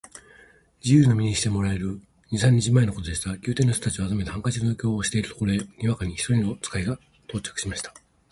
[0.83, 2.01] 自由の身にしてもらえる
[2.31, 3.33] 二三日前のことでした。
[3.33, 7.93] 宮廷の人たちを集めて、ハンカチの余興をしているところへ、にわかに一人の使が到着しました。